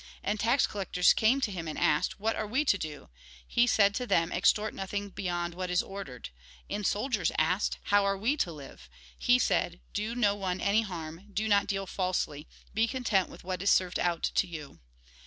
And 0.23 0.39
tax 0.39 0.65
collectors 0.65 1.13
came 1.13 1.41
to 1.41 1.51
him, 1.51 1.67
and 1.67 1.77
asked:" 1.77 2.19
What 2.19 2.35
are 2.35 2.47
we 2.47 2.65
to 2.65 2.77
do?" 2.79 3.09
He 3.55 3.67
said 3.67 3.93
to 3.93 4.07
them:" 4.07 4.31
Extort 4.31 4.73
nothing 4.73 5.09
beyond 5.09 5.53
what 5.53 5.69
is 5.69 5.83
ordered." 5.83 6.29
And 6.71 6.87
soldiers 6.87 7.31
asked:" 7.37 7.77
How 7.91 8.03
are 8.03 8.17
we 8.17 8.35
to 8.37 8.51
live?" 8.51 8.89
He 9.29 9.37
said:" 9.37 9.79
Do 9.93 10.15
no 10.15 10.33
one 10.35 10.59
any 10.59 10.81
harm, 10.81 11.25
do 11.31 11.47
not 11.47 11.67
deal 11.67 11.85
falsely; 11.85 12.47
be 12.73 12.87
content 12.87 13.29
with 13.29 13.43
what 13.43 13.61
is 13.61 13.69
served 13.69 13.99
out 13.99 14.23
to 14.23 14.47
you." 14.47 14.79